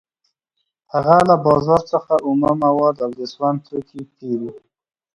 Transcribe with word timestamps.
هغه 0.93 1.17
له 1.29 1.35
بازار 1.45 1.81
څخه 1.91 2.13
اومه 2.27 2.49
مواد 2.63 2.95
او 3.05 3.11
د 3.19 3.21
سون 3.33 3.55
توکي 3.65 4.01
پېري 4.15 4.51